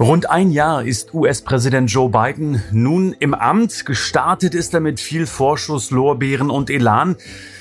[0.00, 3.86] Rund ein Jahr ist US-Präsident Joe Biden nun im Amt.
[3.86, 7.14] Gestartet ist er mit viel Vorschuss, Lorbeeren und Elan.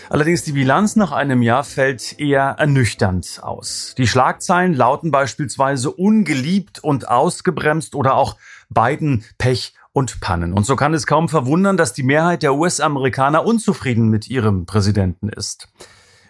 [0.09, 3.93] Allerdings die Bilanz nach einem Jahr fällt eher ernüchternd aus.
[3.99, 8.35] Die Schlagzeilen lauten beispielsweise ungeliebt und ausgebremst oder auch
[8.68, 10.54] Biden Pech und Pannen.
[10.54, 15.29] Und so kann es kaum verwundern, dass die Mehrheit der US-Amerikaner unzufrieden mit ihrem Präsidenten
[15.29, 15.70] ist.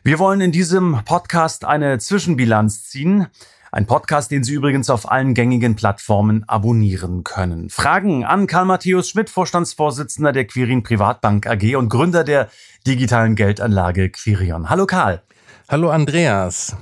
[0.04, 3.28] Wir wollen in diesem Podcast eine Zwischenbilanz ziehen.
[3.74, 7.72] Ein Podcast, den Sie übrigens auf allen gängigen Plattformen abonnieren können.
[7.72, 12.50] Fragen an Karl Matthäus Schmidt, Vorstandsvorsitzender der Quirin Privatbank AG und Gründer der
[12.86, 14.70] digitalen Geldanlage Quirion.
[14.70, 15.24] Hallo Karl.
[15.68, 16.78] Hallo Andreas.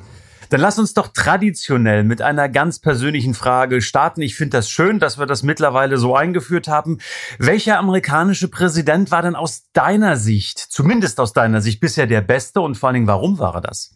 [0.49, 4.21] Dann lass uns doch traditionell mit einer ganz persönlichen Frage starten.
[4.21, 6.97] Ich finde das schön, dass wir das mittlerweile so eingeführt haben.
[7.39, 12.59] Welcher amerikanische Präsident war denn aus deiner Sicht, zumindest aus deiner Sicht, bisher der beste
[12.59, 13.95] und vor allen Dingen, warum war er das?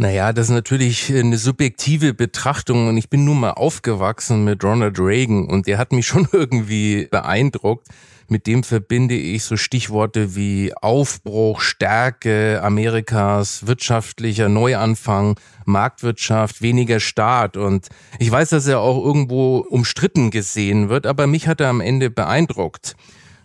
[0.00, 4.96] Naja, das ist natürlich eine subjektive Betrachtung und ich bin nun mal aufgewachsen mit Ronald
[5.00, 7.88] Reagan und der hat mich schon irgendwie beeindruckt.
[8.28, 17.56] Mit dem verbinde ich so Stichworte wie Aufbruch, Stärke Amerikas, wirtschaftlicher Neuanfang, Marktwirtschaft, weniger Staat.
[17.56, 17.88] Und
[18.20, 22.08] ich weiß, dass er auch irgendwo umstritten gesehen wird, aber mich hat er am Ende
[22.08, 22.94] beeindruckt.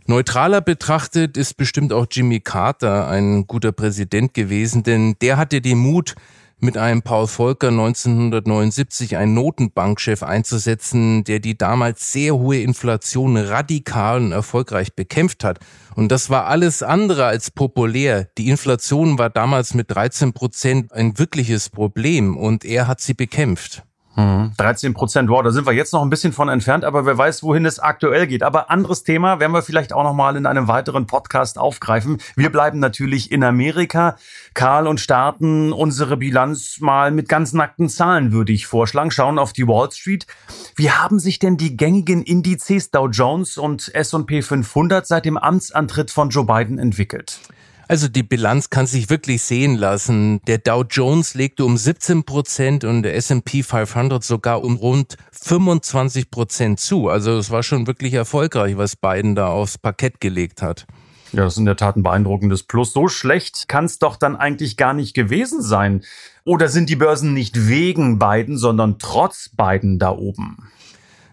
[0.06, 5.78] Neutraler betrachtet ist bestimmt auch Jimmy Carter ein guter Präsident gewesen, denn der hatte den
[5.78, 6.16] Mut,
[6.64, 14.22] mit einem Paul Volcker 1979 einen Notenbankchef einzusetzen, der die damals sehr hohe Inflation radikal
[14.22, 15.60] und erfolgreich bekämpft hat.
[15.96, 18.30] Und das war alles andere als populär.
[18.38, 23.84] Die Inflation war damals mit 13 Prozent ein wirkliches Problem und er hat sie bekämpft.
[24.16, 24.94] 13 mhm.
[24.94, 27.66] Prozent, wow, da sind wir jetzt noch ein bisschen von entfernt, aber wer weiß, wohin
[27.66, 28.44] es aktuell geht.
[28.44, 32.20] Aber anderes Thema werden wir vielleicht auch noch mal in einem weiteren Podcast aufgreifen.
[32.36, 34.16] Wir bleiben natürlich in Amerika,
[34.54, 39.10] Karl, und starten unsere Bilanz mal mit ganz nackten Zahlen, würde ich vorschlagen.
[39.10, 40.28] Schauen auf die Wall Street.
[40.76, 46.12] Wie haben sich denn die gängigen Indizes Dow Jones und S&P 500 seit dem Amtsantritt
[46.12, 47.40] von Joe Biden entwickelt?
[47.88, 50.40] Also die Bilanz kann sich wirklich sehen lassen.
[50.48, 56.32] Der Dow Jones legte um 17 Prozent und der S&P 500 sogar um rund 25
[56.32, 57.10] Prozent zu.
[57.10, 60.86] Also es war schon wirklich erfolgreich, was Biden da aufs Parkett gelegt hat.
[61.34, 62.94] Ja, das ist in der Tat ein beeindruckendes Plus.
[62.94, 66.04] So schlecht kann es doch dann eigentlich gar nicht gewesen sein.
[66.46, 70.70] Oder sind die Börsen nicht wegen Biden, sondern trotz Biden da oben?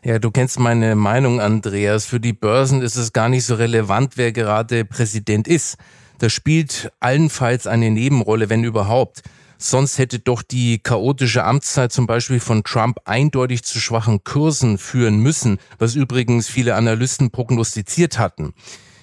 [0.02, 2.06] Ja, du kennst meine Meinung, Andreas.
[2.06, 5.76] Für die Börsen ist es gar nicht so relevant, wer gerade Präsident ist.
[6.20, 9.22] Das spielt allenfalls eine Nebenrolle, wenn überhaupt.
[9.56, 15.20] Sonst hätte doch die chaotische Amtszeit zum Beispiel von Trump eindeutig zu schwachen Kursen führen
[15.20, 18.52] müssen, was übrigens viele Analysten prognostiziert hatten.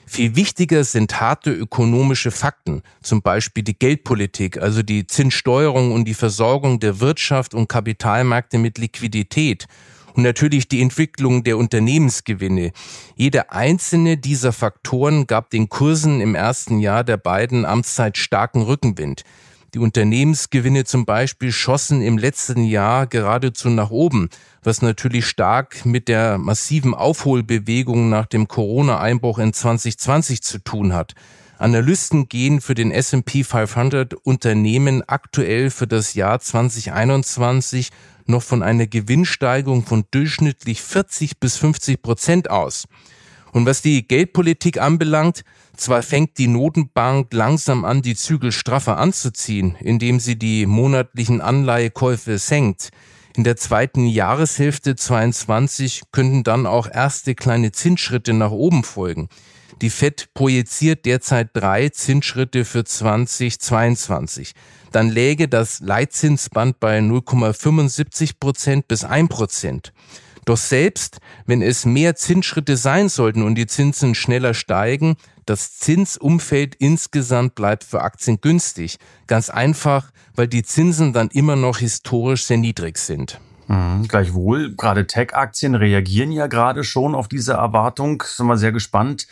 [0.06, 6.14] Viel wichtiger sind harte ökonomische Fakten, zum Beispiel die Geldpolitik, also die Zinssteuerung und die
[6.14, 9.66] Versorgung der Wirtschaft und Kapitalmärkte mit Liquidität
[10.18, 12.72] und natürlich die Entwicklung der Unternehmensgewinne.
[13.16, 19.22] Jede einzelne dieser Faktoren gab den Kursen im ersten Jahr der beiden Amtszeit starken Rückenwind.
[19.76, 24.30] Die Unternehmensgewinne zum Beispiel schossen im letzten Jahr geradezu nach oben,
[24.64, 31.14] was natürlich stark mit der massiven Aufholbewegung nach dem Corona-Einbruch in 2020 zu tun hat.
[31.58, 37.90] Analysten gehen für den S&P 500 Unternehmen aktuell für das Jahr 2021
[38.26, 42.88] noch von einer Gewinnsteigerung von durchschnittlich 40 bis 50 Prozent aus.
[43.54, 45.44] Und was die Geldpolitik anbelangt,
[45.76, 52.38] zwar fängt die Notenbank langsam an, die Zügel straffer anzuziehen, indem sie die monatlichen Anleihekäufe
[52.38, 52.90] senkt.
[53.36, 59.30] In der zweiten Jahreshälfte 22 könnten dann auch erste kleine Zinsschritte nach oben folgen.
[59.82, 64.54] Die FED projiziert derzeit drei Zinsschritte für 2022
[64.92, 69.94] dann läge das Leitzinsband bei 0,75 Prozent bis 1 Prozent.
[70.46, 75.16] Doch selbst wenn es mehr Zinsschritte sein sollten und die Zinsen schneller steigen,
[75.46, 78.98] das Zinsumfeld insgesamt bleibt für Aktien günstig.
[79.28, 83.40] Ganz einfach, weil die Zinsen dann immer noch historisch sehr niedrig sind.
[83.68, 88.24] Mhm, gleichwohl, gerade Tech-Aktien reagieren ja gerade schon auf diese Erwartung.
[88.26, 89.28] Sind wir sehr gespannt,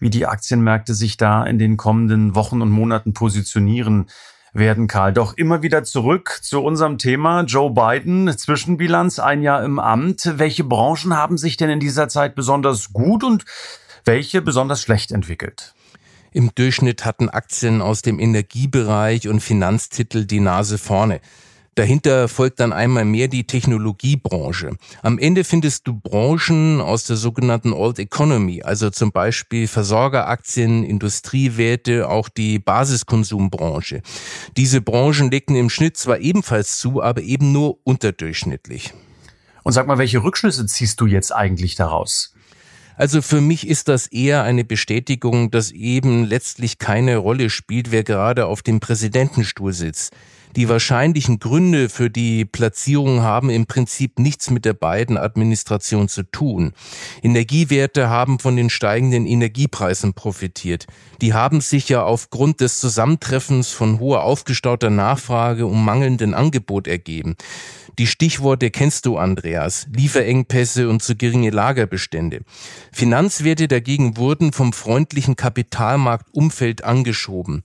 [0.00, 4.06] wie die Aktienmärkte sich da in den kommenden Wochen und Monaten positionieren
[4.52, 5.12] werden, Karl.
[5.12, 10.32] Doch immer wieder zurück zu unserem Thema Joe Biden, Zwischenbilanz, ein Jahr im Amt.
[10.36, 13.44] Welche Branchen haben sich denn in dieser Zeit besonders gut und
[14.04, 15.74] welche besonders schlecht entwickelt.
[16.32, 21.20] Im Durchschnitt hatten Aktien aus dem Energiebereich und Finanztitel die Nase vorne.
[21.76, 24.76] Dahinter folgt dann einmal mehr die Technologiebranche.
[25.02, 32.08] Am Ende findest du Branchen aus der sogenannten Old Economy, also zum Beispiel Versorgeraktien, Industriewerte,
[32.08, 34.00] auch die Basiskonsumbranche.
[34.56, 38.94] Diese Branchen legten im Schnitt zwar ebenfalls zu, aber eben nur unterdurchschnittlich.
[39.62, 42.32] Und sag mal, welche Rückschlüsse ziehst du jetzt eigentlich daraus?
[42.96, 48.02] Also für mich ist das eher eine Bestätigung, dass eben letztlich keine Rolle spielt, wer
[48.02, 50.14] gerade auf dem Präsidentenstuhl sitzt.
[50.56, 56.22] Die wahrscheinlichen Gründe für die Platzierung haben im Prinzip nichts mit der beiden Administration zu
[56.22, 56.72] tun.
[57.22, 60.86] Energiewerte haben von den steigenden Energiepreisen profitiert.
[61.20, 67.36] Die haben sich ja aufgrund des Zusammentreffens von hoher aufgestauter Nachfrage und mangelnden Angebot ergeben.
[67.98, 69.86] Die Stichworte kennst du, Andreas.
[69.94, 72.40] Lieferengpässe und zu geringe Lagerbestände.
[72.92, 77.62] Finanzwerte dagegen wurden vom freundlichen Kapitalmarktumfeld angeschoben.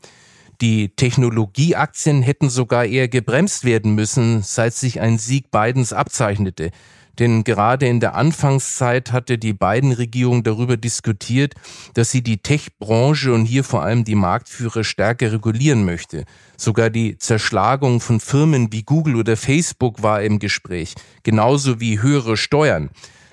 [0.61, 6.69] Die Technologieaktien hätten sogar eher gebremst werden müssen, seit sich ein Sieg Bidens abzeichnete.
[7.17, 11.55] Denn gerade in der Anfangszeit hatte die Biden-Regierung darüber diskutiert,
[11.95, 16.25] dass sie die Tech-Branche und hier vor allem die Marktführer stärker regulieren möchte.
[16.57, 20.93] Sogar die Zerschlagung von Firmen wie Google oder Facebook war im Gespräch,
[21.23, 22.91] genauso wie höhere Steuern.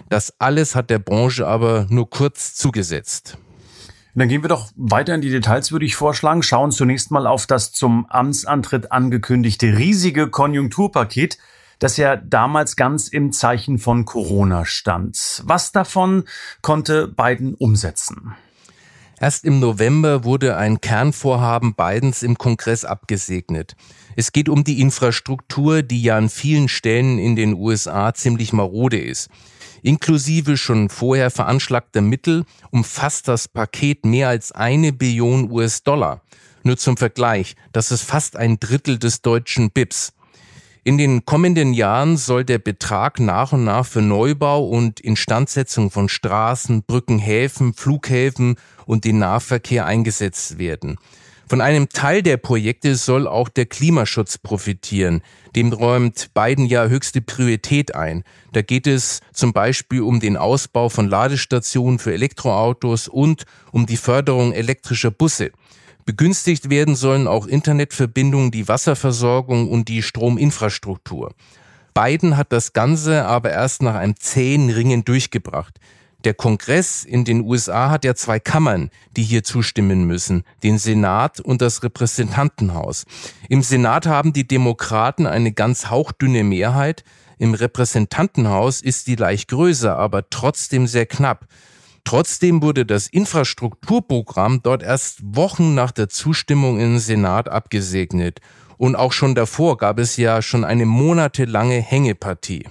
[0.08, 3.38] Das alles hat der Branche aber nur kurz zugesetzt.
[4.18, 6.42] Dann gehen wir doch weiter in die Details, würde ich vorschlagen.
[6.42, 11.38] Schauen zunächst mal auf das zum Amtsantritt angekündigte riesige Konjunkturpaket,
[11.78, 15.42] das ja damals ganz im Zeichen von Corona stand.
[15.44, 16.24] Was davon
[16.62, 18.34] konnte Biden umsetzen?
[19.20, 23.76] Erst im November wurde ein Kernvorhaben Bidens im Kongress abgesegnet.
[24.16, 28.98] Es geht um die Infrastruktur, die ja an vielen Stellen in den USA ziemlich marode
[28.98, 29.28] ist.
[29.82, 36.22] Inklusive schon vorher veranschlagter Mittel umfasst das Paket mehr als eine Billion US-Dollar.
[36.62, 40.12] Nur zum Vergleich, das ist fast ein Drittel des deutschen BIPs.
[40.84, 46.08] In den kommenden Jahren soll der Betrag nach und nach für Neubau und Instandsetzung von
[46.08, 50.96] Straßen, Brücken, Häfen, Flughäfen und den Nahverkehr eingesetzt werden.
[51.48, 55.22] Von einem Teil der Projekte soll auch der Klimaschutz profitieren.
[55.56, 58.22] Dem räumt Biden ja höchste Priorität ein.
[58.52, 63.96] Da geht es zum Beispiel um den Ausbau von Ladestationen für Elektroautos und um die
[63.96, 65.50] Förderung elektrischer Busse.
[66.04, 71.32] Begünstigt werden sollen auch Internetverbindungen, die Wasserversorgung und die Strominfrastruktur.
[71.94, 75.80] Biden hat das Ganze aber erst nach einem zähen Ringen durchgebracht.
[76.24, 81.38] Der Kongress in den USA hat ja zwei Kammern, die hier zustimmen müssen, den Senat
[81.38, 83.04] und das Repräsentantenhaus.
[83.48, 87.04] Im Senat haben die Demokraten eine ganz hauchdünne Mehrheit,
[87.38, 91.46] im Repräsentantenhaus ist die leicht größer, aber trotzdem sehr knapp.
[92.02, 98.40] Trotzdem wurde das Infrastrukturprogramm dort erst Wochen nach der Zustimmung im Senat abgesegnet.
[98.76, 102.64] Und auch schon davor gab es ja schon eine monatelange Hängepartie.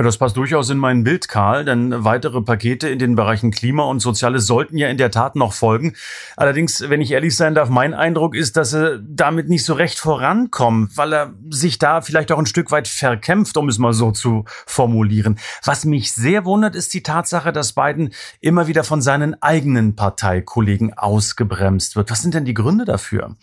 [0.00, 3.82] Ja, das passt durchaus in mein Bild, Karl, denn weitere Pakete in den Bereichen Klima
[3.82, 5.94] und Soziales sollten ja in der Tat noch folgen.
[6.38, 9.98] Allerdings, wenn ich ehrlich sein darf, mein Eindruck ist, dass er damit nicht so recht
[9.98, 14.10] vorankommt, weil er sich da vielleicht auch ein Stück weit verkämpft, um es mal so
[14.10, 15.38] zu formulieren.
[15.66, 20.94] Was mich sehr wundert, ist die Tatsache, dass Biden immer wieder von seinen eigenen Parteikollegen
[20.94, 22.10] ausgebremst wird.
[22.10, 23.36] Was sind denn die Gründe dafür?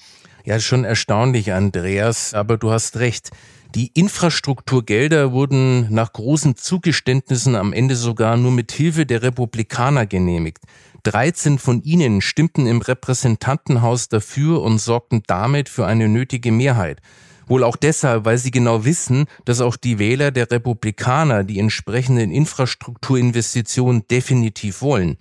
[0.48, 3.32] Ja, schon erstaunlich, Andreas, aber du hast recht.
[3.76, 10.64] Die Infrastrukturgelder wurden nach großen Zugeständnissen am Ende sogar nur mit Hilfe der Republikaner genehmigt.
[11.04, 17.02] 13 von ihnen stimmten im Repräsentantenhaus dafür und sorgten damit für eine nötige Mehrheit.
[17.48, 22.32] Wohl auch deshalb, weil sie genau wissen, dass auch die Wähler der Republikaner die entsprechenden
[22.32, 25.18] Infrastrukturinvestitionen definitiv wollen.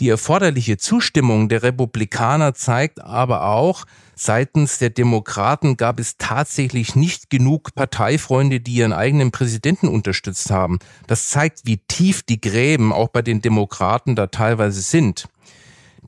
[0.00, 7.28] Die erforderliche Zustimmung der Republikaner zeigt aber auch, Seitens der Demokraten gab es tatsächlich nicht
[7.28, 10.78] genug Parteifreunde, die ihren eigenen Präsidenten unterstützt haben.
[11.08, 15.28] Das zeigt, wie tief die Gräben auch bei den Demokraten da teilweise sind.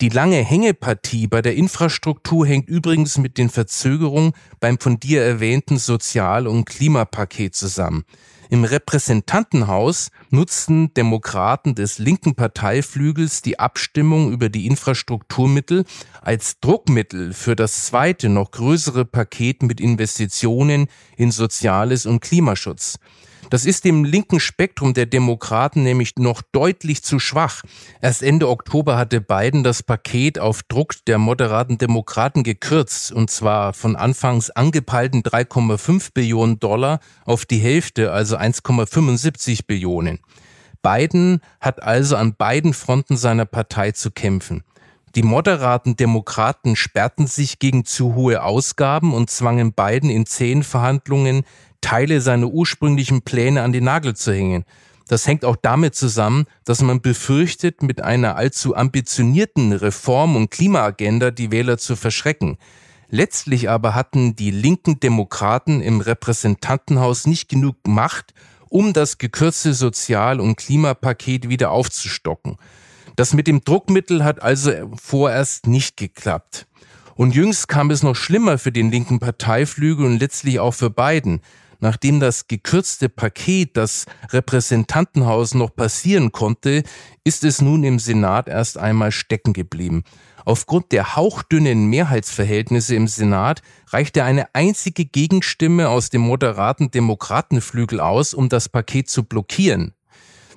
[0.01, 5.79] Die lange Hängepartie bei der Infrastruktur hängt übrigens mit den Verzögerungen beim von dir erwähnten
[5.79, 8.03] Sozial- und Klimapaket zusammen.
[8.51, 15.85] Im Repräsentantenhaus nutzten Demokraten des linken Parteiflügels die Abstimmung über die Infrastrukturmittel
[16.21, 22.99] als Druckmittel für das zweite, noch größere Paket mit Investitionen in Soziales und Klimaschutz.
[23.51, 27.63] Das ist dem linken Spektrum der Demokraten nämlich noch deutlich zu schwach.
[28.01, 33.73] Erst Ende Oktober hatte Biden das Paket auf Druck der moderaten Demokraten gekürzt, und zwar
[33.73, 40.21] von anfangs angepeilten 3,5 Billionen Dollar auf die Hälfte, also 1,75 Billionen.
[40.83, 44.63] Biden hat also an beiden Fronten seiner Partei zu kämpfen.
[45.15, 51.45] Die moderaten Demokraten sperrten sich gegen zu hohe Ausgaben und zwangen Biden in zehn Verhandlungen
[51.85, 54.65] Teile seiner ursprünglichen Pläne an den Nagel zu hängen.
[55.07, 61.31] Das hängt auch damit zusammen, dass man befürchtet, mit einer allzu ambitionierten Reform- und Klimaagenda
[61.31, 62.57] die Wähler zu verschrecken.
[63.11, 68.33] Letztlich aber hatten die linken Demokraten im Repräsentantenhaus nicht genug Macht,
[68.71, 72.57] um das gekürzte Sozial- und Klimapaket wieder aufzustocken.
[73.15, 76.67] Das mit dem Druckmittel hat also vorerst nicht geklappt.
[77.15, 81.43] Und jüngst kam es noch schlimmer für den linken Parteiflügel und letztlich auch für Biden
[81.85, 86.83] nachdem das gekürzte Paket das Repräsentantenhaus noch passieren konnte,
[87.25, 90.03] ist es nun im Senat erst einmal stecken geblieben.
[90.47, 98.33] Aufgrund der hauchdünnen Mehrheitsverhältnisse im Senat reichte eine einzige Gegenstimme aus dem moderaten Demokratenflügel aus,
[98.33, 99.93] um das Paket zu blockieren.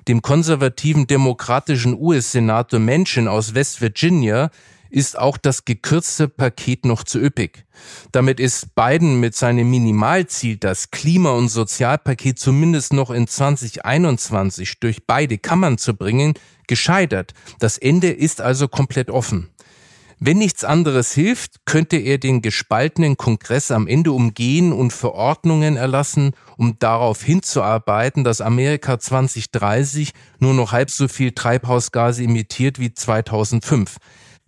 [0.08, 4.50] Dem konservativen demokratischen US-Senator Manchin aus West Virginia
[4.90, 7.64] ist auch das gekürzte Paket noch zu üppig.
[8.12, 15.06] Damit ist Biden mit seinem Minimalziel, das Klima- und Sozialpaket zumindest noch in 2021 durch
[15.06, 16.34] beide Kammern zu bringen,
[16.66, 17.34] gescheitert.
[17.58, 19.50] Das Ende ist also komplett offen.
[20.20, 26.32] Wenn nichts anderes hilft, könnte er den gespaltenen Kongress am Ende umgehen und Verordnungen erlassen,
[26.56, 33.98] um darauf hinzuarbeiten, dass Amerika 2030 nur noch halb so viel Treibhausgase emittiert wie 2005.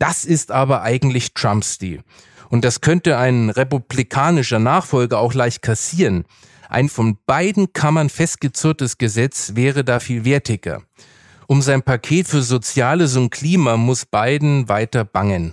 [0.01, 2.03] Das ist aber eigentlich Trumps Stil.
[2.49, 6.25] Und das könnte ein republikanischer Nachfolger auch leicht kassieren.
[6.69, 10.83] Ein von beiden Kammern festgezurrtes Gesetz wäre da viel wertiger.
[11.47, 15.53] Um sein Paket für Soziales und Klima muss Biden weiter bangen.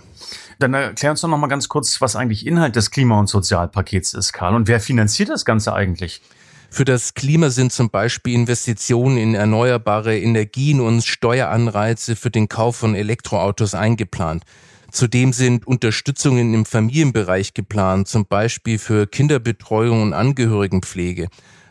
[0.58, 4.14] Dann erklär uns doch noch mal ganz kurz, was eigentlich Inhalt des Klima- und Sozialpakets
[4.14, 4.54] ist, Karl.
[4.54, 6.22] Und wer finanziert das Ganze eigentlich?
[6.70, 12.76] Für das Klima sind zum Beispiel Investitionen in erneuerbare Energien und Steueranreize für den Kauf
[12.76, 14.44] von Elektroautos eingeplant.
[14.90, 21.28] Zudem sind Unterstützungen im Familienbereich geplant, zum Beispiel für Kinderbetreuung und Angehörigenpflege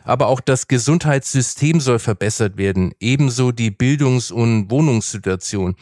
[0.08, 5.76] aber auch das Gesundheitssystem soll verbessert werden, ebenso die Bildungs- und Wohnungssituation.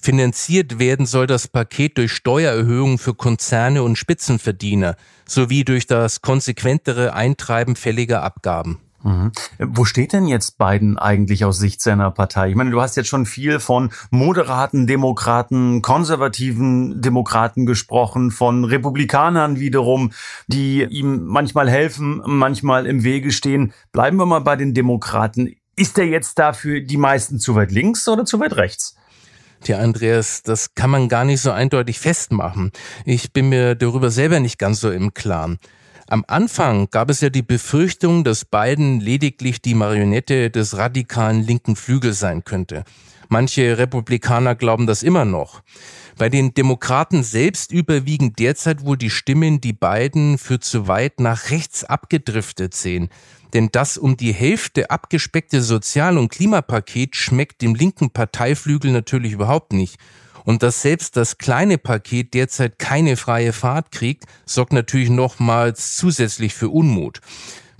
[0.00, 4.94] Finanziert werden soll das Paket durch Steuererhöhungen für Konzerne und Spitzenverdiener
[5.26, 8.78] sowie durch das konsequentere Eintreiben fälliger Abgaben.
[9.04, 9.32] Mhm.
[9.58, 12.48] Wo steht denn jetzt Biden eigentlich aus Sicht seiner Partei?
[12.48, 19.60] Ich meine, du hast jetzt schon viel von moderaten Demokraten, konservativen Demokraten gesprochen, von Republikanern
[19.60, 20.12] wiederum,
[20.46, 23.74] die ihm manchmal helfen, manchmal im Wege stehen.
[23.92, 25.54] Bleiben wir mal bei den Demokraten.
[25.76, 28.96] Ist er jetzt dafür die meisten zu weit links oder zu weit rechts?
[29.64, 32.70] Tja, Andreas, das kann man gar nicht so eindeutig festmachen.
[33.04, 35.58] Ich bin mir darüber selber nicht ganz so im Klaren.
[36.06, 41.76] Am Anfang gab es ja die Befürchtung, dass Biden lediglich die Marionette des radikalen linken
[41.76, 42.84] Flügels sein könnte.
[43.28, 45.62] Manche Republikaner glauben das immer noch.
[46.18, 51.50] Bei den Demokraten selbst überwiegen derzeit wohl die Stimmen, die Biden für zu weit nach
[51.50, 53.08] rechts abgedriftet sehen.
[53.54, 59.72] Denn das um die Hälfte abgespeckte Sozial- und Klimapaket schmeckt dem linken Parteiflügel natürlich überhaupt
[59.72, 59.96] nicht.
[60.44, 66.54] Und dass selbst das kleine Paket derzeit keine freie Fahrt kriegt, sorgt natürlich nochmals zusätzlich
[66.54, 67.20] für Unmut.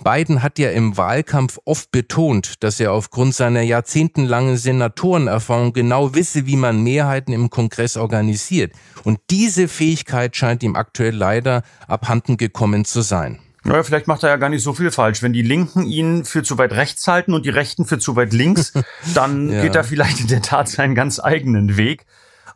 [0.02, 6.46] Biden hat ja im Wahlkampf oft betont, dass er aufgrund seiner jahrzehntelangen Senatorenerfahrung genau wisse,
[6.46, 8.72] wie man Mehrheiten im Kongress organisiert.
[9.04, 13.38] Und diese Fähigkeit scheint ihm aktuell leider abhanden gekommen zu sein.
[13.66, 15.22] Naja, vielleicht macht er ja gar nicht so viel falsch.
[15.22, 18.34] Wenn die Linken ihn für zu weit rechts halten und die Rechten für zu weit
[18.34, 18.74] links,
[19.14, 19.62] dann ja.
[19.62, 22.04] geht er vielleicht in der Tat seinen ganz eigenen Weg.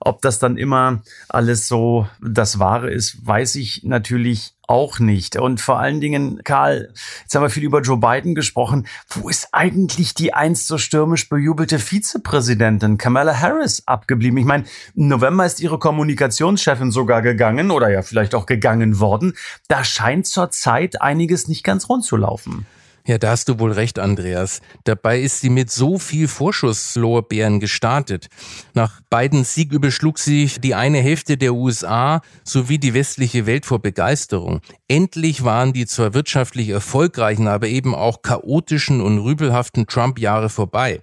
[0.00, 5.36] Ob das dann immer alles so das Wahre ist, weiß ich natürlich auch nicht.
[5.36, 8.86] Und vor allen Dingen, Karl, jetzt haben wir viel über Joe Biden gesprochen.
[9.08, 14.38] Wo ist eigentlich die einst so stürmisch bejubelte Vizepräsidentin Kamala Harris abgeblieben?
[14.38, 14.64] Ich meine,
[14.94, 19.34] im November ist ihre Kommunikationschefin sogar gegangen oder ja vielleicht auch gegangen worden.
[19.68, 22.66] Da scheint zurzeit einiges nicht ganz rund zu laufen.
[23.08, 24.60] Ja, da hast du wohl recht, Andreas.
[24.84, 28.28] Dabei ist sie mit so viel Vorschusslorbeeren gestartet.
[28.74, 33.80] Nach Bidens Sieg überschlug sich die eine Hälfte der USA sowie die westliche Welt vor
[33.80, 34.60] Begeisterung.
[34.88, 41.00] Endlich waren die zwar wirtschaftlich erfolgreichen, aber eben auch chaotischen und rübelhaften Trump-Jahre vorbei.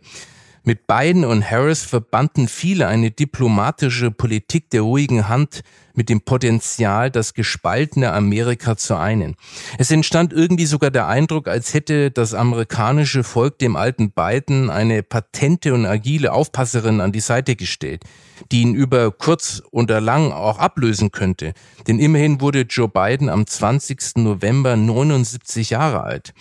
[0.64, 5.62] Mit Biden und Harris verbanden viele eine diplomatische Politik der ruhigen Hand
[5.98, 9.36] mit dem Potenzial, das gespaltene Amerika zu einen.
[9.78, 15.04] Es entstand irgendwie sogar der Eindruck, als hätte das amerikanische Volk dem alten Biden eine
[15.04, 18.04] patente und agile Aufpasserin an die Seite gestellt,
[18.52, 21.54] die ihn über kurz oder lang auch ablösen könnte.
[21.88, 24.18] Denn immerhin wurde Joe Biden am 20.
[24.18, 26.34] November 79 Jahre alt.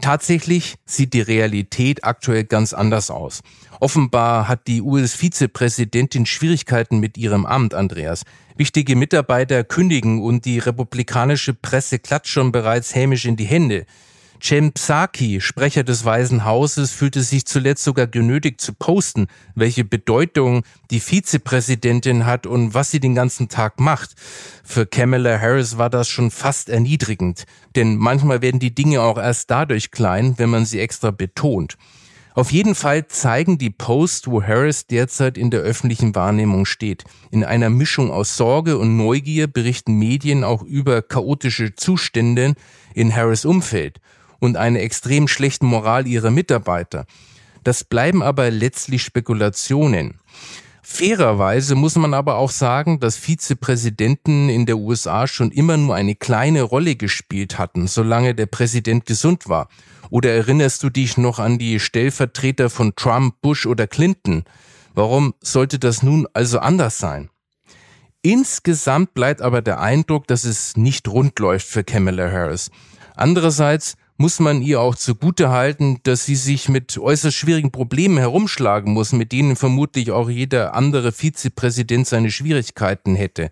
[0.00, 3.42] Tatsächlich sieht die Realität aktuell ganz anders aus.
[3.78, 8.22] Offenbar hat die US-Vizepräsidentin Schwierigkeiten mit ihrem Amt, Andreas.
[8.56, 13.86] Wichtige Mitarbeiter kündigen und die republikanische Presse klatscht schon bereits hämisch in die Hände.
[14.42, 20.64] Cem Psaki, Sprecher des Weißen Hauses, fühlte sich zuletzt sogar genötigt zu posten, welche Bedeutung
[20.90, 24.16] die Vizepräsidentin hat und was sie den ganzen Tag macht.
[24.64, 27.44] Für Kamala Harris war das schon fast erniedrigend,
[27.76, 31.78] denn manchmal werden die Dinge auch erst dadurch klein, wenn man sie extra betont.
[32.34, 37.04] Auf jeden Fall zeigen die Posts, wo Harris derzeit in der öffentlichen Wahrnehmung steht.
[37.30, 42.54] In einer Mischung aus Sorge und Neugier berichten Medien auch über chaotische Zustände
[42.94, 44.00] in Harris Umfeld
[44.40, 47.04] und eine extrem schlechte Moral ihrer Mitarbeiter.
[47.64, 50.14] Das bleiben aber letztlich Spekulationen.
[50.84, 56.16] Fairerweise muss man aber auch sagen, dass Vizepräsidenten in der USA schon immer nur eine
[56.16, 59.68] kleine Rolle gespielt hatten, solange der Präsident gesund war.
[60.10, 64.42] Oder erinnerst du dich noch an die Stellvertreter von Trump, Bush oder Clinton?
[64.92, 67.30] Warum sollte das nun also anders sein?
[68.22, 72.70] Insgesamt bleibt aber der Eindruck, dass es nicht rund läuft für Kamala Harris.
[73.14, 78.92] Andererseits muss man ihr auch zugute halten, dass sie sich mit äußerst schwierigen Problemen herumschlagen
[78.92, 83.50] muss, mit denen vermutlich auch jeder andere Vizepräsident seine Schwierigkeiten hätte.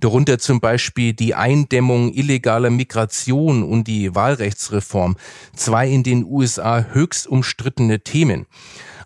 [0.00, 5.16] Darunter zum Beispiel die Eindämmung illegaler Migration und die Wahlrechtsreform,
[5.54, 8.46] zwei in den USA höchst umstrittene Themen.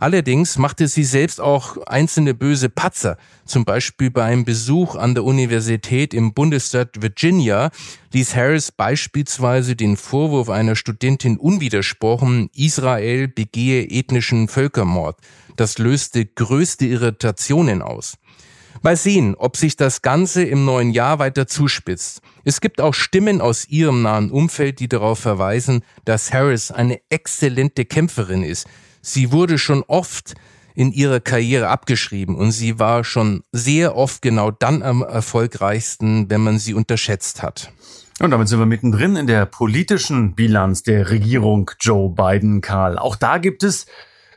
[0.04, 3.16] Allerdings machte sie selbst auch einzelne böse Patzer.
[3.46, 7.70] Zum Beispiel bei einem Besuch an der Universität im Bundesstaat Virginia
[8.12, 15.16] ließ Harris beispielsweise den Vorwurf einer Studentin unwidersprochen, Israel begehe ethnischen Völkermord.
[15.56, 18.18] Das löste größte Irritationen aus.
[18.82, 22.20] Mal sehen, ob sich das Ganze im neuen Jahr weiter zuspitzt.
[22.44, 27.86] Es gibt auch Stimmen aus ihrem nahen Umfeld, die darauf verweisen, dass Harris eine exzellente
[27.86, 28.66] Kämpferin ist.
[29.06, 30.32] Sie wurde schon oft
[30.74, 36.40] in ihrer Karriere abgeschrieben und sie war schon sehr oft genau dann am erfolgreichsten, wenn
[36.40, 37.70] man sie unterschätzt hat.
[38.20, 42.98] Und damit sind wir mittendrin in der politischen Bilanz der Regierung Joe Biden, Karl.
[42.98, 43.84] Auch da gibt es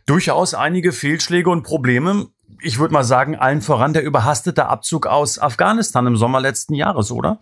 [0.06, 2.28] durchaus einige Fehlschläge und Probleme.
[2.62, 7.12] Ich würde mal sagen, allen voran der überhastete Abzug aus Afghanistan im Sommer letzten Jahres,
[7.12, 7.40] oder?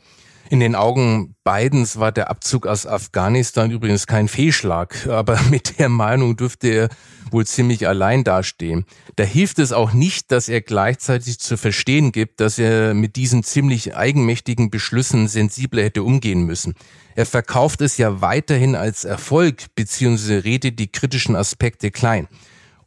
[0.49, 5.89] In den Augen Bidens war der Abzug aus Afghanistan übrigens kein Fehlschlag, aber mit der
[5.89, 6.89] Meinung dürfte er
[7.31, 8.86] wohl ziemlich allein dastehen.
[9.15, 13.43] Da hilft es auch nicht, dass er gleichzeitig zu verstehen gibt, dass er mit diesen
[13.43, 16.75] ziemlich eigenmächtigen Beschlüssen sensibler hätte umgehen müssen.
[17.15, 20.38] Er verkauft es ja weiterhin als Erfolg bzw.
[20.38, 22.27] redet die kritischen Aspekte klein.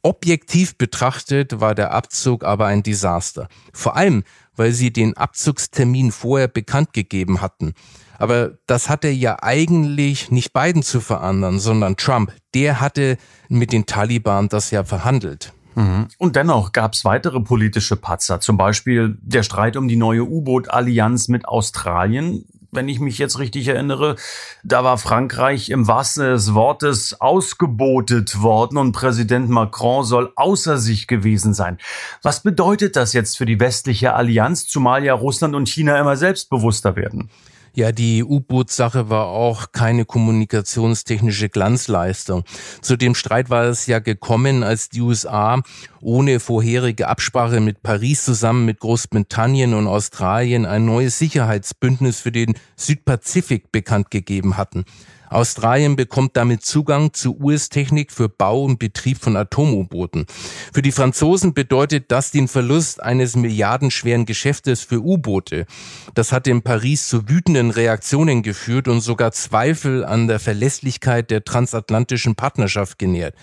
[0.02, 3.48] Objektiv betrachtet war der Abzug aber ein Desaster.
[3.72, 4.22] Vor allem,
[4.58, 7.74] weil sie den Abzugstermin vorher bekannt gegeben hatten.
[8.18, 12.32] Aber das hatte ja eigentlich nicht Biden zu verändern, sondern Trump.
[12.54, 13.16] Der hatte
[13.48, 15.52] mit den Taliban das ja verhandelt.
[15.76, 16.08] Mhm.
[16.18, 21.28] Und dennoch gab es weitere politische Patzer, zum Beispiel der Streit um die neue U-Boot-Allianz
[21.28, 24.16] mit Australien wenn ich mich jetzt richtig erinnere,
[24.62, 31.06] da war Frankreich im wahrsten des Wortes ausgebotet worden und Präsident Macron soll außer sich
[31.06, 31.78] gewesen sein.
[32.22, 36.96] Was bedeutet das jetzt für die westliche Allianz, zumal ja Russland und China immer selbstbewusster
[36.96, 37.30] werden?
[37.78, 42.42] Ja, die U-Boot-Sache war auch keine kommunikationstechnische Glanzleistung.
[42.82, 45.62] Zu dem Streit war es ja gekommen, als die USA
[46.00, 52.54] ohne vorherige Absprache mit Paris zusammen mit Großbritannien und Australien ein neues Sicherheitsbündnis für den
[52.74, 54.84] Südpazifik bekannt gegeben hatten.
[55.30, 60.26] Australien bekommt damit Zugang zu US-Technik für Bau und Betrieb von Atom-U-Booten.
[60.72, 65.66] Für die Franzosen bedeutet das den Verlust eines milliardenschweren Geschäftes für U-Boote.
[66.14, 71.44] Das hat in Paris zu wütenden Reaktionen geführt und sogar Zweifel an der Verlässlichkeit der
[71.44, 73.34] transatlantischen Partnerschaft genährt.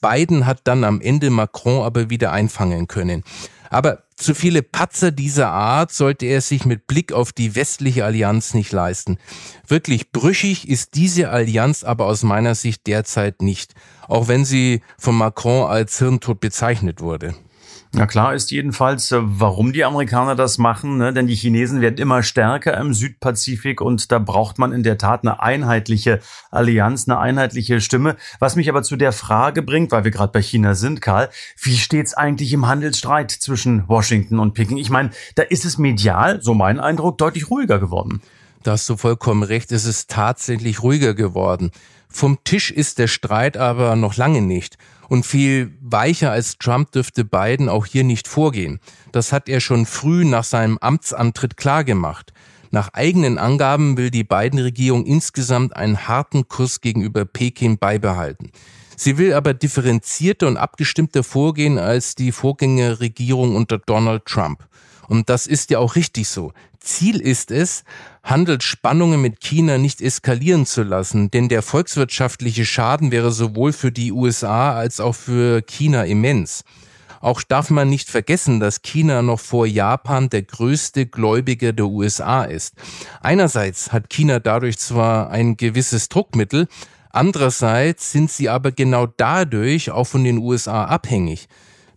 [0.00, 3.22] Biden hat dann am Ende Macron aber wieder einfangen können.
[3.70, 8.52] Aber zu viele Patzer dieser Art sollte er sich mit Blick auf die westliche Allianz
[8.52, 9.16] nicht leisten.
[9.66, 13.74] Wirklich brüchig ist diese Allianz aber aus meiner Sicht derzeit nicht,
[14.08, 17.34] auch wenn sie von Macron als Hirntod bezeichnet wurde.
[17.92, 21.12] Na klar ist jedenfalls, äh, warum die Amerikaner das machen, ne?
[21.12, 25.24] denn die Chinesen werden immer stärker im Südpazifik und da braucht man in der Tat
[25.24, 26.20] eine einheitliche
[26.52, 28.16] Allianz, eine einheitliche Stimme.
[28.38, 31.76] Was mich aber zu der Frage bringt, weil wir gerade bei China sind, Karl, wie
[31.76, 34.76] steht's eigentlich im Handelsstreit zwischen Washington und Peking?
[34.76, 38.22] Ich meine, da ist es medial, so mein Eindruck, deutlich ruhiger geworden.
[38.62, 41.72] Da hast du vollkommen recht, es ist tatsächlich ruhiger geworden.
[42.08, 44.78] Vom Tisch ist der Streit aber noch lange nicht.
[45.10, 48.78] Und viel weicher als Trump dürfte Biden auch hier nicht vorgehen.
[49.10, 52.32] Das hat er schon früh nach seinem Amtsantritt klargemacht.
[52.70, 58.52] Nach eigenen Angaben will die Biden-Regierung insgesamt einen harten Kurs gegenüber Peking beibehalten.
[58.96, 64.64] Sie will aber differenzierter und abgestimmter vorgehen als die Vorgängerregierung unter Donald Trump.
[65.10, 66.52] Und das ist ja auch richtig so.
[66.78, 67.82] Ziel ist es,
[68.22, 74.12] Handelsspannungen mit China nicht eskalieren zu lassen, denn der volkswirtschaftliche Schaden wäre sowohl für die
[74.12, 76.62] USA als auch für China immens.
[77.20, 82.44] Auch darf man nicht vergessen, dass China noch vor Japan der größte Gläubiger der USA
[82.44, 82.74] ist.
[83.20, 86.68] Einerseits hat China dadurch zwar ein gewisses Druckmittel,
[87.10, 91.48] andererseits sind sie aber genau dadurch auch von den USA abhängig.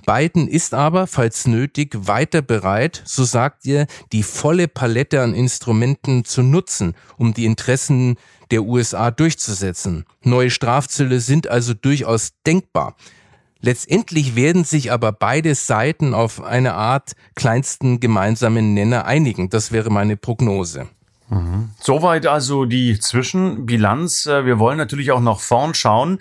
[0.05, 6.25] Biden ist aber, falls nötig, weiter bereit, so sagt ihr, die volle Palette an Instrumenten
[6.25, 8.17] zu nutzen, um die Interessen
[8.51, 10.05] der USA durchzusetzen.
[10.21, 12.95] Neue Strafzölle sind also durchaus denkbar.
[13.61, 19.49] Letztendlich werden sich aber beide Seiten auf eine Art kleinsten gemeinsamen Nenner einigen.
[19.49, 20.87] Das wäre meine Prognose.
[21.29, 21.69] Mhm.
[21.79, 24.25] Soweit also die Zwischenbilanz.
[24.25, 26.19] Äh, wir wollen natürlich auch noch vorn schauen.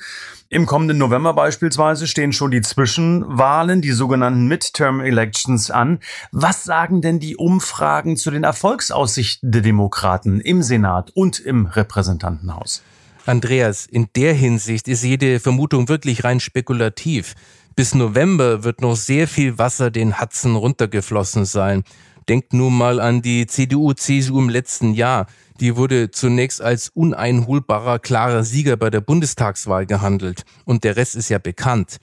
[0.53, 5.99] Im kommenden November beispielsweise stehen schon die Zwischenwahlen, die sogenannten Midterm Elections an.
[6.31, 12.83] Was sagen denn die Umfragen zu den Erfolgsaussichten der Demokraten im Senat und im Repräsentantenhaus?
[13.25, 17.33] Andreas, in der Hinsicht ist jede Vermutung wirklich rein spekulativ.
[17.75, 21.83] Bis November wird noch sehr viel Wasser den Hudson runtergeflossen sein.
[22.29, 25.27] Denkt nur mal an die CDU-CSU im letzten Jahr.
[25.61, 30.45] Die wurde zunächst als uneinholbarer klarer Sieger bei der Bundestagswahl gehandelt.
[30.65, 31.99] Und der Rest ist ja bekannt.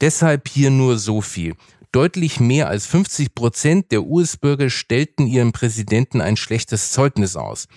[0.00, 1.54] Deshalb hier nur so viel.
[1.92, 7.68] Deutlich mehr als 50 Prozent der US-Bürger stellten ihrem Präsidenten ein schlechtes Zeugnis aus.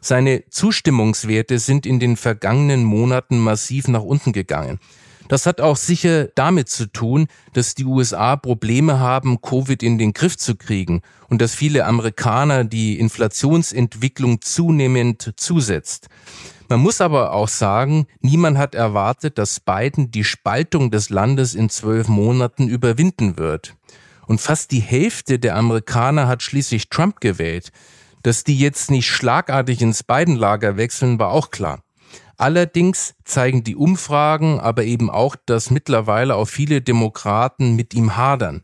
[0.00, 4.78] Seine Zustimmungswerte sind in den vergangenen Monaten massiv nach unten gegangen.
[5.28, 10.12] Das hat auch sicher damit zu tun, dass die USA Probleme haben, Covid in den
[10.12, 16.08] Griff zu kriegen und dass viele Amerikaner die Inflationsentwicklung zunehmend zusetzt.
[16.68, 21.68] Man muss aber auch sagen, niemand hat erwartet, dass Biden die Spaltung des Landes in
[21.68, 23.76] zwölf Monaten überwinden wird.
[24.26, 27.70] Und fast die Hälfte der Amerikaner hat schließlich Trump gewählt.
[28.22, 31.83] Dass die jetzt nicht schlagartig ins Biden-Lager wechseln, war auch klar.
[32.36, 38.62] Allerdings zeigen die Umfragen aber eben auch, dass mittlerweile auch viele Demokraten mit ihm hadern.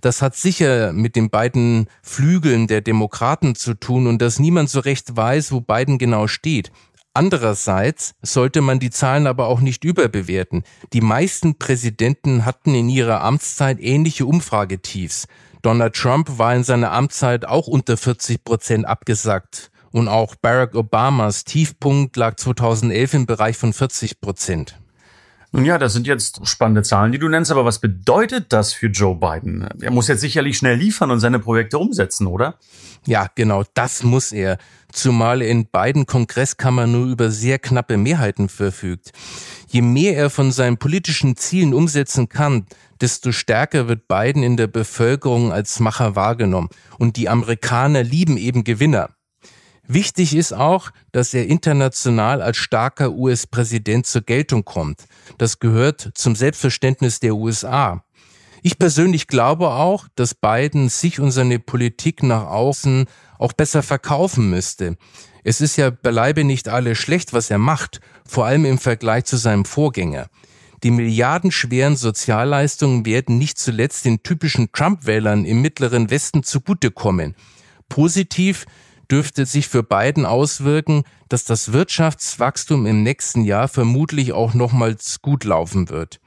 [0.00, 4.80] Das hat sicher mit den beiden Flügeln der Demokraten zu tun und dass niemand so
[4.80, 6.70] recht weiß, wo Biden genau steht.
[7.14, 10.64] Andererseits sollte man die Zahlen aber auch nicht überbewerten.
[10.92, 15.26] Die meisten Präsidenten hatten in ihrer Amtszeit ähnliche Umfragetiefs.
[15.62, 19.70] Donald Trump war in seiner Amtszeit auch unter 40 Prozent abgesackt.
[19.92, 24.78] Und auch Barack Obamas Tiefpunkt lag 2011 im Bereich von 40 Prozent.
[25.52, 28.88] Nun ja, das sind jetzt spannende Zahlen, die du nennst, aber was bedeutet das für
[28.88, 29.66] Joe Biden?
[29.80, 32.58] Er muss jetzt sicherlich schnell liefern und seine Projekte umsetzen, oder?
[33.06, 34.58] Ja, genau, das muss er.
[34.92, 39.12] Zumal er in beiden Kongresskammern nur über sehr knappe Mehrheiten verfügt.
[39.68, 42.66] Je mehr er von seinen politischen Zielen umsetzen kann,
[43.00, 46.68] desto stärker wird Biden in der Bevölkerung als Macher wahrgenommen.
[46.98, 49.10] Und die Amerikaner lieben eben Gewinner.
[49.88, 55.04] Wichtig ist auch, dass er international als starker US-Präsident zur Geltung kommt.
[55.38, 58.02] Das gehört zum Selbstverständnis der USA.
[58.62, 63.06] Ich persönlich glaube auch, dass Biden sich und seine Politik nach außen
[63.38, 64.96] auch besser verkaufen müsste.
[65.44, 69.36] Es ist ja beileibe nicht alles schlecht, was er macht, vor allem im Vergleich zu
[69.36, 70.28] seinem Vorgänger.
[70.82, 77.36] Die milliardenschweren Sozialleistungen werden nicht zuletzt den typischen Trump-Wählern im mittleren Westen zugutekommen.
[77.88, 78.66] Positiv
[79.10, 85.44] dürfte sich für Biden auswirken, dass das Wirtschaftswachstum im nächsten Jahr vermutlich auch nochmals gut
[85.44, 86.20] laufen wird.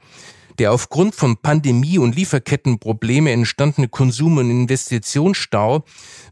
[0.58, 5.84] Der aufgrund von Pandemie und Lieferkettenprobleme entstandene Konsum- und Investitionsstau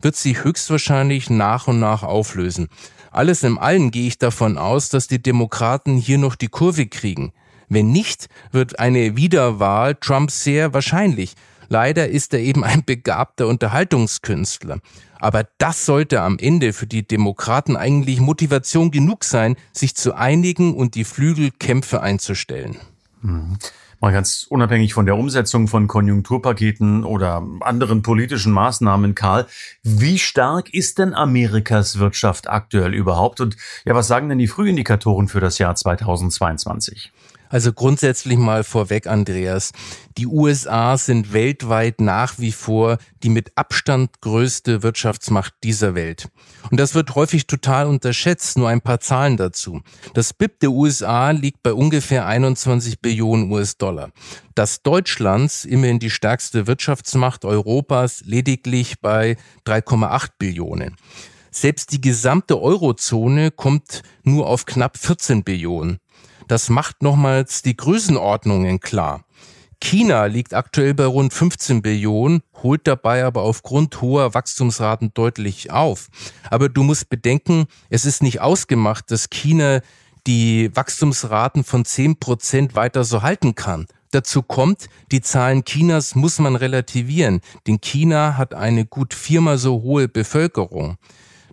[0.02, 2.68] wird sich höchstwahrscheinlich nach und nach auflösen.
[3.10, 7.32] Alles im Allen gehe ich davon aus, dass die Demokraten hier noch die Kurve kriegen.
[7.68, 11.34] Wenn nicht, wird eine Wiederwahl Trump sehr wahrscheinlich.
[11.68, 14.78] Leider ist er eben ein begabter Unterhaltungskünstler.
[15.20, 20.74] Aber das sollte am Ende für die Demokraten eigentlich Motivation genug sein, sich zu einigen
[20.74, 22.76] und die Flügelkämpfe einzustellen.
[23.22, 23.58] Mhm.
[24.00, 29.46] Mal ganz unabhängig von der Umsetzung von Konjunkturpaketen oder anderen politischen Maßnahmen, Karl,
[29.82, 33.40] wie stark ist denn Amerikas Wirtschaft aktuell überhaupt?
[33.40, 37.10] Und ja, was sagen denn die Frühindikatoren für das Jahr 2022?
[37.48, 39.72] Also grundsätzlich mal vorweg, Andreas.
[40.16, 46.28] Die USA sind weltweit nach wie vor die mit Abstand größte Wirtschaftsmacht dieser Welt.
[46.70, 48.58] Und das wird häufig total unterschätzt.
[48.58, 49.80] Nur ein paar Zahlen dazu.
[50.14, 54.10] Das BIP der USA liegt bei ungefähr 21 Billionen US-Dollar.
[54.54, 60.96] Das Deutschlands, immerhin die stärkste Wirtschaftsmacht Europas, lediglich bei 3,8 Billionen.
[61.50, 65.98] Selbst die gesamte Eurozone kommt nur auf knapp 14 Billionen.
[66.48, 69.22] Das macht nochmals die Größenordnungen klar.
[69.80, 76.08] China liegt aktuell bei rund 15 Billionen, holt dabei aber aufgrund hoher Wachstumsraten deutlich auf.
[76.50, 79.80] Aber du musst bedenken, es ist nicht ausgemacht, dass China
[80.26, 83.86] die Wachstumsraten von 10 Prozent weiter so halten kann.
[84.10, 89.82] Dazu kommt, die Zahlen Chinas muss man relativieren, denn China hat eine gut viermal so
[89.82, 90.96] hohe Bevölkerung.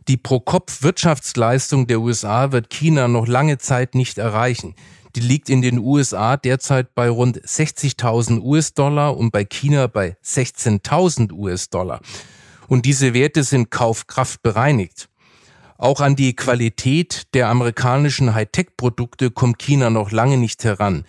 [0.07, 4.75] Die Pro-Kopf-Wirtschaftsleistung der USA wird China noch lange Zeit nicht erreichen.
[5.15, 11.31] Die liegt in den USA derzeit bei rund 60.000 US-Dollar und bei China bei 16.000
[11.31, 12.01] US-Dollar.
[12.67, 15.09] Und diese Werte sind Kaufkraft bereinigt.
[15.79, 21.03] Auch an die Qualität der amerikanischen Hightech-Produkte kommt China noch lange nicht heran.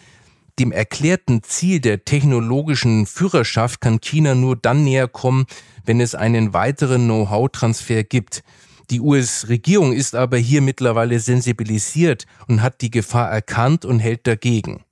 [0.59, 5.45] Dem erklärten Ziel der technologischen Führerschaft kann China nur dann näher kommen,
[5.85, 8.43] wenn es einen weiteren Know-how-Transfer gibt.
[8.91, 14.85] Die US-Regierung ist aber hier mittlerweile sensibilisiert und hat die Gefahr erkannt und hält dagegen.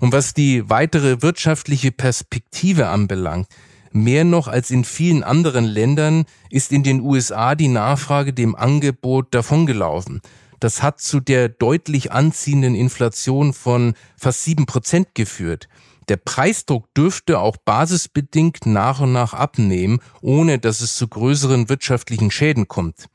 [0.00, 3.48] Und was die weitere wirtschaftliche Perspektive anbelangt,
[3.90, 9.34] mehr noch als in vielen anderen Ländern ist in den USA die Nachfrage dem Angebot
[9.34, 10.20] davongelaufen.
[10.60, 15.68] Das hat zu der deutlich anziehenden Inflation von fast sieben Prozent geführt.
[16.08, 22.30] Der Preisdruck dürfte auch basisbedingt nach und nach abnehmen, ohne dass es zu größeren wirtschaftlichen
[22.30, 23.08] Schäden kommt.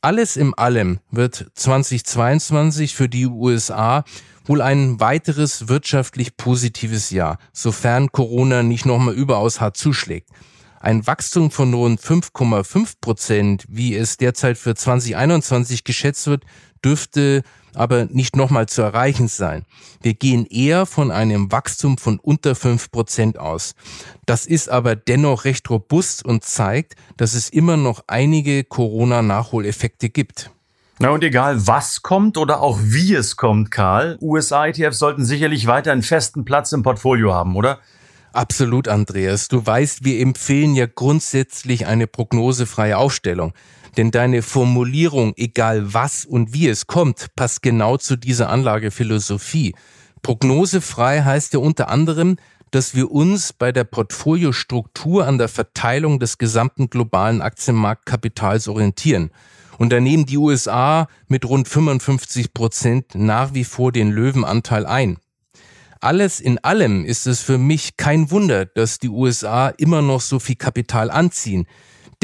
[0.00, 4.04] Alles im allem wird 2022 für die USA
[4.44, 10.28] wohl ein weiteres wirtschaftlich positives Jahr, sofern Corona nicht nochmal überaus hart zuschlägt.
[10.78, 16.44] Ein Wachstum von rund 5,5 Prozent, wie es derzeit für 2021 geschätzt wird,
[16.84, 17.42] dürfte
[17.74, 19.64] aber nicht nochmal zu erreichen sein.
[20.02, 23.74] Wir gehen eher von einem Wachstum von unter fünf Prozent aus.
[24.26, 30.50] Das ist aber dennoch recht robust und zeigt, dass es immer noch einige Corona-Nachholeffekte gibt.
[31.00, 35.90] Na und egal was kommt oder auch wie es kommt, Karl, USA-ETFs sollten sicherlich weiter
[35.90, 37.80] einen festen Platz im Portfolio haben, oder?
[38.32, 39.48] Absolut, Andreas.
[39.48, 43.54] Du weißt, wir empfehlen ja grundsätzlich eine prognosefreie Aufstellung.
[43.96, 49.74] Denn deine Formulierung, egal was und wie es kommt, passt genau zu dieser Anlagephilosophie.
[50.22, 52.36] Prognosefrei heißt ja unter anderem,
[52.70, 59.30] dass wir uns bei der Portfoliostruktur an der Verteilung des gesamten globalen Aktienmarktkapitals orientieren.
[59.78, 65.18] Und da nehmen die USA mit rund 55 Prozent nach wie vor den Löwenanteil ein.
[66.00, 70.38] Alles in allem ist es für mich kein Wunder, dass die USA immer noch so
[70.38, 71.66] viel Kapital anziehen.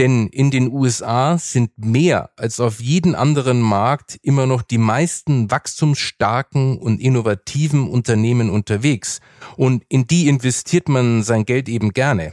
[0.01, 5.51] Denn in den USA sind mehr als auf jeden anderen Markt immer noch die meisten
[5.51, 9.21] wachstumsstarken und innovativen Unternehmen unterwegs.
[9.59, 12.33] Und in die investiert man sein Geld eben gerne.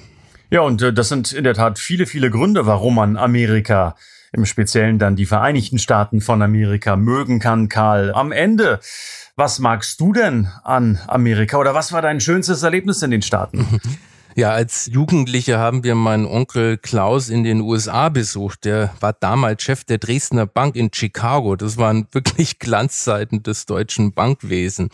[0.49, 3.97] Ja, und äh, das sind in der Tat viele, viele Gründe, warum man Amerika
[4.31, 8.13] im Speziellen dann die Vereinigten Staaten von Amerika mögen kann, Karl.
[8.13, 8.79] Am Ende,
[9.35, 13.81] was magst du denn an Amerika oder was war dein schönstes Erlebnis in den Staaten?
[14.37, 18.65] Ja, als Jugendliche haben wir meinen Onkel Klaus in den USA besucht.
[18.65, 21.55] Der war damals Chef der Dresdner Bank in Chicago.
[21.55, 24.93] Das waren wirklich Glanzzeiten des deutschen Bankwesens.